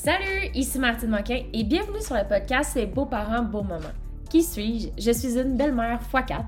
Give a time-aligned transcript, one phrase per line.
[0.00, 3.80] Salut, ici Martine Moquin et bienvenue sur le podcast Les beaux-parents, beaux moments.
[4.30, 4.90] Qui suis-je?
[4.96, 6.44] Je suis une belle-mère x4,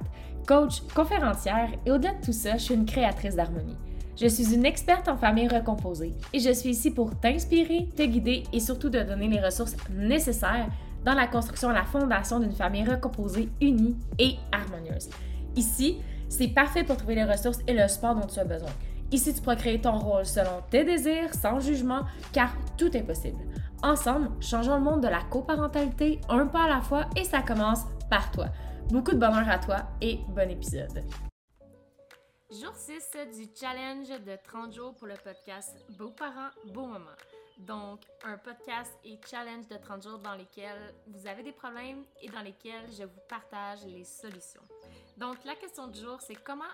[0.47, 3.77] coach, conférencière et au-delà de tout ça, je suis une créatrice d'harmonie.
[4.17, 8.45] Je suis une experte en famille recomposée et je suis ici pour t'inspirer, te guider
[8.53, 10.69] et surtout te donner les ressources nécessaires
[11.05, 15.11] dans la construction et la fondation d'une famille recomposée, unie et harmonieuse.
[15.57, 15.99] Ici,
[16.29, 18.71] c'est parfait pour trouver les ressources et le support dont tu as besoin.
[19.13, 23.43] Ici, tu pourras créer ton rôle selon tes désirs, sans jugement, car tout est possible.
[23.83, 27.81] Ensemble, changeons le monde de la coparentalité un pas à la fois et ça commence
[28.09, 28.47] par toi.
[28.91, 31.03] Beaucoup de bonheur à toi et bon épisode.
[32.53, 37.17] Jour 6 du challenge de 30 jours pour le podcast Beaux parents, beaux moments.
[37.59, 42.29] Donc, un podcast et challenge de 30 jours dans lesquels vous avez des problèmes et
[42.29, 44.63] dans lesquels je vous partage les solutions.
[45.17, 46.65] Donc, la question du jour, c'est comment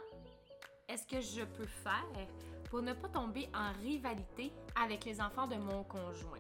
[0.89, 2.29] est-ce que je peux faire
[2.71, 6.39] pour ne pas tomber en rivalité avec les enfants de mon conjoint?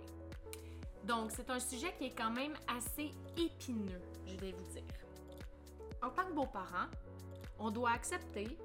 [1.05, 4.83] Donc, c'est un sujet qui est quand même assez épineux, je vais vous dire.
[6.03, 6.89] En tant que beaux-parents,
[7.59, 8.57] on doit accepter,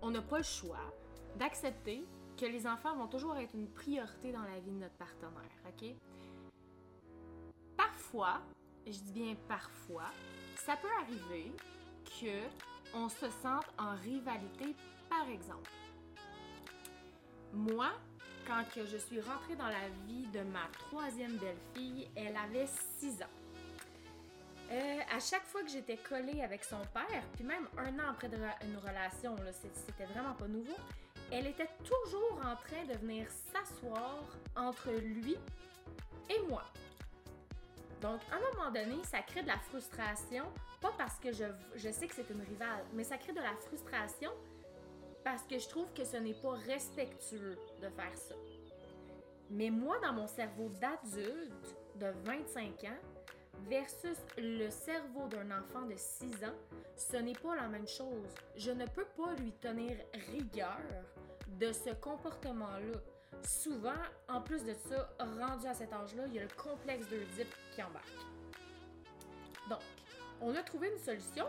[0.00, 0.92] on n'a pas le choix
[1.36, 2.04] d'accepter
[2.36, 5.32] que les enfants vont toujours être une priorité dans la vie de notre partenaire,
[5.66, 5.94] OK?
[7.76, 8.40] Parfois,
[8.86, 10.10] je dis bien parfois,
[10.56, 11.52] ça peut arriver
[12.04, 12.46] que
[12.94, 14.74] on se sente en rivalité
[15.08, 15.70] par exemple,
[17.52, 17.92] moi,
[18.46, 22.66] quand je suis rentrée dans la vie de ma troisième belle-fille, elle avait
[22.98, 23.26] 6 ans.
[24.70, 28.28] Euh, à chaque fois que j'étais collée avec son père, puis même un an après
[28.62, 29.34] une relation,
[29.86, 30.76] c'était vraiment pas nouveau,
[31.32, 34.22] elle était toujours en train de venir s'asseoir
[34.56, 35.36] entre lui
[36.28, 36.64] et moi.
[38.02, 40.44] Donc, à un moment donné, ça crée de la frustration,
[40.80, 44.30] pas parce que je sais que c'est une rivale, mais ça crée de la frustration
[45.30, 48.34] parce que je trouve que ce n'est pas respectueux de faire ça.
[49.50, 52.98] Mais moi, dans mon cerveau d'adulte de 25 ans
[53.68, 56.56] versus le cerveau d'un enfant de 6 ans,
[56.96, 58.34] ce n'est pas la même chose.
[58.56, 59.98] Je ne peux pas lui tenir
[60.32, 60.80] rigueur
[61.46, 62.98] de ce comportement-là.
[63.44, 64.00] Souvent,
[64.30, 67.82] en plus de ça, rendu à cet âge-là, il y a le complexe d'Oedipe qui
[67.82, 68.06] embarque.
[69.68, 69.82] Donc,
[70.40, 71.44] on a trouvé une solution.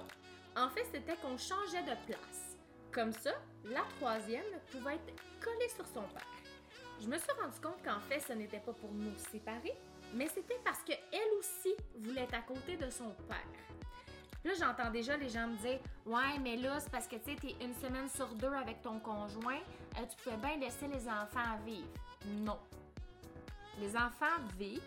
[0.57, 2.38] En fait, c'était qu'on changeait de place.
[2.99, 3.31] Comme ça,
[3.63, 4.43] la troisième
[4.73, 6.27] pouvait être collée sur son père.
[6.99, 9.73] Je me suis rendu compte qu'en fait, ce n'était pas pour nous séparer,
[10.13, 13.37] mais c'était parce qu'elle aussi voulait être à côté de son père.
[14.43, 17.55] Là, j'entends déjà les gens me dire Ouais, mais là, c'est parce que tu t'es
[17.61, 19.61] une semaine sur deux avec ton conjoint,
[19.97, 21.87] euh, tu pouvais bien laisser les enfants vivre.
[22.25, 22.59] Non.
[23.79, 24.81] Les enfants vivent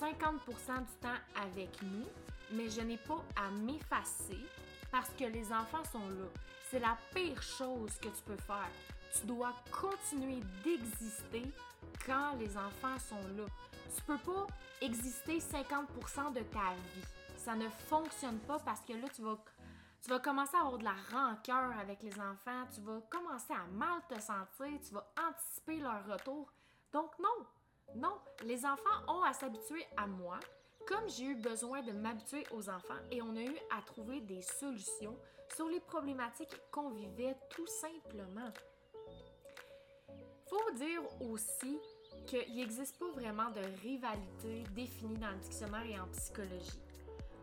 [0.00, 2.08] 50% du temps avec nous,
[2.50, 4.40] mais je n'ai pas à m'effacer
[4.92, 6.28] parce que les enfants sont là.
[6.70, 8.70] C'est la pire chose que tu peux faire.
[9.18, 11.50] Tu dois continuer d'exister
[12.06, 13.46] quand les enfants sont là.
[13.96, 14.46] Tu peux pas
[14.80, 17.06] exister 50% de ta vie.
[17.36, 19.38] Ça ne fonctionne pas parce que là, tu vas,
[20.02, 23.64] tu vas commencer à avoir de la rancœur avec les enfants, tu vas commencer à
[23.72, 26.52] mal te sentir, tu vas anticiper leur retour.
[26.92, 27.46] Donc non,
[27.96, 30.38] non, les enfants ont à s'habituer à moi,
[30.86, 34.42] comme j'ai eu besoin de m'habituer aux enfants et on a eu à trouver des
[34.42, 35.16] solutions
[35.54, 38.50] sur les problématiques qu'on vivait tout simplement.
[40.48, 41.78] Faut dire aussi
[42.26, 46.80] qu'il n'existe pas vraiment de rivalité définie dans le dictionnaire et en psychologie.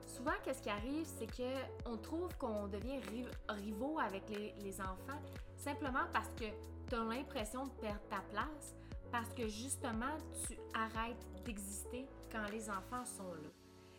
[0.06, 1.54] Souvent, qu'est-ce qui arrive, c'est que
[1.86, 3.00] on trouve qu'on devient
[3.48, 5.22] rivaux avec les, les enfants
[5.56, 6.46] simplement parce que
[6.90, 8.76] tu as l'impression de perdre ta place,
[9.12, 13.50] parce que justement, tu arrêtes d'exister quand les enfants sont là.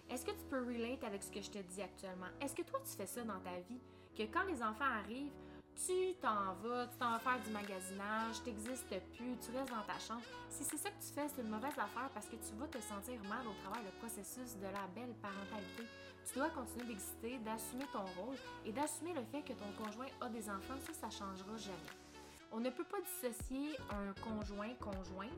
[0.08, 2.26] Est-ce que tu peux relate avec ce que je te dis actuellement?
[2.40, 3.80] Est-ce que toi, tu fais ça dans ta vie?
[4.16, 5.32] que quand les enfants arrivent,
[5.74, 9.86] tu t'en vas, tu t'en vas faire du magasinage, tu n'existes plus, tu restes dans
[9.86, 10.22] ta chambre.
[10.50, 12.78] Si c'est ça que tu fais, c'est une mauvaise affaire parce que tu vas te
[12.80, 15.84] sentir mal au travers du processus de la belle parentalité.
[16.26, 20.28] Tu dois continuer d'exister, d'assumer ton rôle et d'assumer le fait que ton conjoint a
[20.28, 20.76] des enfants.
[20.84, 22.09] Ça, ça changera jamais.
[22.52, 25.30] On ne peut pas dissocier un conjoint, conjointe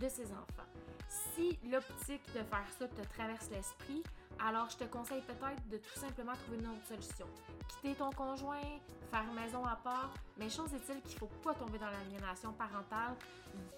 [0.00, 0.68] de ses enfants.
[1.08, 4.02] Si l'optique de faire ça te traverse l'esprit,
[4.38, 7.26] alors je te conseille peut-être de tout simplement trouver une autre solution.
[7.68, 8.80] Quitter ton conjoint,
[9.10, 13.14] faire maison à part, mais chose est-il qu'il ne faut pas tomber dans l'aliénation parentale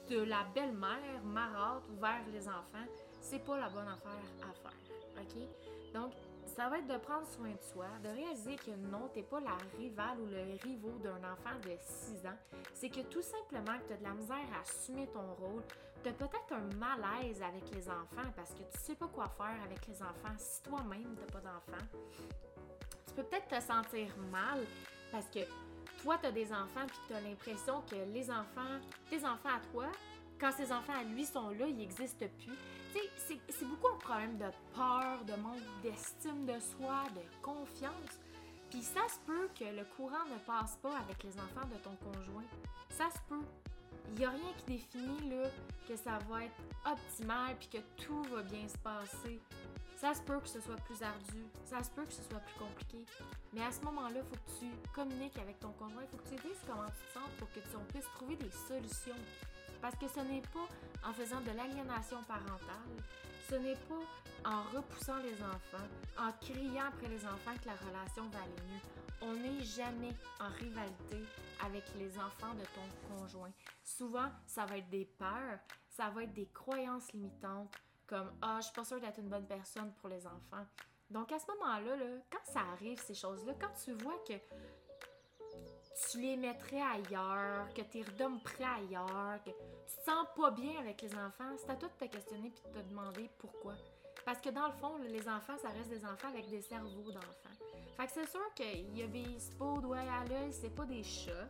[0.09, 2.87] de la belle-mère marâtre vers les enfants.
[3.21, 4.13] C'est pas la bonne affaire
[4.43, 5.23] à faire.
[5.23, 5.93] OK?
[5.93, 6.13] Donc,
[6.47, 9.57] ça va être de prendre soin de soi, de réaliser que non, t'es pas la
[9.79, 12.39] rivale ou le rivaux d'un enfant de 6 ans.
[12.75, 15.63] C'est que tout simplement que tu as de la misère à assumer ton rôle.
[16.03, 19.57] Tu as peut-être un malaise avec les enfants parce que tu sais pas quoi faire
[19.65, 21.87] avec les enfants si toi-même t'as pas d'enfants.
[23.07, 24.61] Tu peux peut-être te sentir mal
[25.11, 25.41] parce que
[26.03, 28.79] toi, tu as des enfants puis tu as l'impression que les enfants,
[29.11, 29.87] tes enfants à toi,
[30.39, 32.57] quand ses enfants à lui sont là, ils n'existent plus.
[32.93, 33.86] Tu sais, c'est beaucoup
[34.25, 38.19] de peur, de manque d'estime de soi, de confiance.
[38.71, 41.95] Puis ça se peut que le courant ne passe pas avec les enfants de ton
[41.97, 42.45] conjoint.
[42.91, 43.45] Ça se peut.
[44.09, 45.51] Il n'y a rien qui définit là,
[45.87, 49.41] que ça va être optimal puis que tout va bien se passer.
[49.99, 52.59] Ça se peut que ce soit plus ardu, ça se peut que ce soit plus
[52.59, 53.05] compliqué.
[53.53, 56.29] Mais à ce moment-là, il faut que tu communiques avec ton conjoint, il faut que
[56.29, 59.23] tu dises comment tu te sens pour que tu puisses trouver des solutions.
[59.87, 60.67] Parce que ce n'est pas
[61.09, 62.97] en faisant de l'aliénation parentale,
[63.49, 65.87] ce n'est pas en repoussant les enfants,
[66.19, 68.81] en criant après les enfants que la relation va aller mieux.
[69.23, 71.23] On n'est jamais en rivalité
[71.65, 73.53] avec les enfants de ton conjoint.
[73.85, 77.73] Souvent, ça va être des peurs, ça va être des croyances limitantes,
[78.09, 80.67] comme Ah, je suis pas sûre d'être une bonne personne pour les enfants.
[81.11, 84.35] Donc à ce moment-là, là, quand ça arrive, ces choses-là, quand tu vois que
[85.97, 91.01] tu les mettrais ailleurs, que tu redomperais ailleurs, que tu te sens pas bien avec
[91.03, 93.75] les enfants, c'est à toi de te questionner puis de te demander pourquoi.
[94.25, 97.57] Parce que dans le fond, les enfants, ça reste des enfants avec des cerveaux d'enfants.
[97.97, 101.03] Fait que c'est sûr qu'il y a des pas doigts à l'œil, c'est pas des
[101.03, 101.49] chats.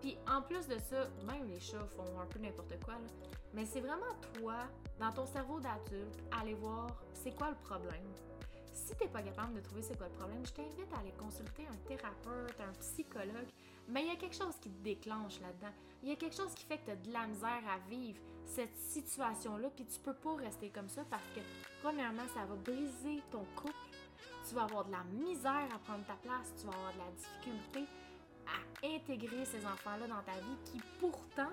[0.00, 2.94] Puis en plus de ça, même les chats font un peu n'importe quoi.
[3.52, 4.56] Mais c'est vraiment toi,
[4.98, 8.12] dans ton cerveau d'adulte, aller voir c'est quoi le problème.
[8.84, 11.66] Si t'es pas capable de trouver c'est quoi le problème, je t'invite à aller consulter
[11.66, 13.48] un thérapeute, un psychologue.
[13.88, 15.72] Mais il y a quelque chose qui te déclenche là-dedans.
[16.02, 18.20] Il y a quelque chose qui fait que tu as de la misère à vivre
[18.44, 21.40] cette situation-là, puis tu peux pas rester comme ça parce que,
[21.82, 23.72] premièrement, ça va briser ton couple.
[24.46, 27.10] Tu vas avoir de la misère à prendre ta place, tu vas avoir de la
[27.12, 27.86] difficulté
[28.46, 31.50] à intégrer ces enfants-là dans ta vie qui pourtant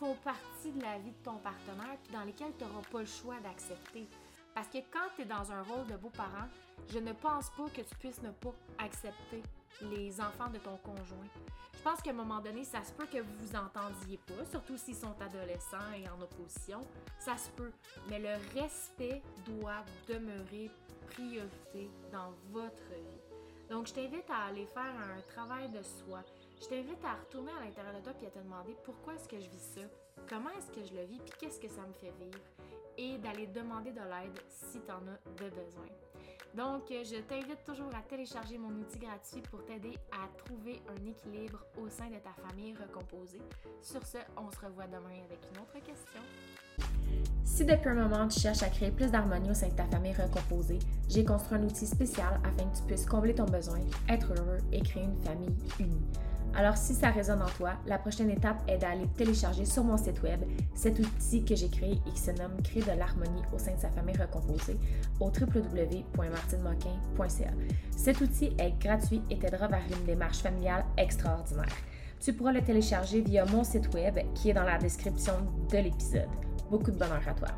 [0.00, 3.06] font partie de la vie de ton partenaire puis dans lesquels tu n'auras pas le
[3.06, 4.08] choix d'accepter.
[4.54, 6.48] Parce que quand tu es dans un rôle de beau-parent,
[6.88, 9.42] je ne pense pas que tu puisses ne pas accepter
[9.80, 11.28] les enfants de ton conjoint.
[11.74, 14.76] Je pense qu'à un moment donné, ça se peut que vous vous entendiez pas, surtout
[14.76, 16.80] s'ils sont adolescents et en opposition.
[17.18, 17.72] Ça se peut.
[18.08, 20.70] Mais le respect doit demeurer
[21.08, 23.68] priorité dans votre vie.
[23.68, 26.22] Donc, je t'invite à aller faire un travail de soi.
[26.60, 29.40] Je t'invite à retourner à l'intérieur de toi et à te demander pourquoi est-ce que
[29.40, 29.80] je vis ça,
[30.28, 32.38] comment est-ce que je le vis, puis qu'est-ce que ça me fait vivre,
[33.02, 35.88] et d'aller demander de l'aide si tu en as de besoin.
[36.54, 41.64] Donc, je t'invite toujours à télécharger mon outil gratuit pour t'aider à trouver un équilibre
[41.82, 43.40] au sein de ta famille recomposée.
[43.80, 46.20] Sur ce, on se revoit demain avec une autre question.
[47.44, 50.14] Si depuis un moment tu cherches à créer plus d'harmonie au sein de ta famille
[50.14, 50.78] recomposée,
[51.08, 54.82] j'ai construit un outil spécial afin que tu puisses combler ton besoin, être heureux et
[54.82, 56.02] créer une famille unie.
[56.54, 60.22] Alors si ça résonne en toi, la prochaine étape est d'aller télécharger sur mon site
[60.22, 60.42] web
[60.74, 63.80] cet outil que j'ai créé et qui se nomme Créer de l'harmonie au sein de
[63.80, 64.76] sa famille recomposée
[65.18, 67.50] au www.martinemoquin.ca.
[67.96, 71.74] Cet outil est gratuit et t'aidera vers une démarche familiale extraordinaire.
[72.20, 75.34] Tu pourras le télécharger via mon site web qui est dans la description
[75.70, 76.28] de l'épisode.
[76.70, 77.48] Beaucoup de bonheur à toi.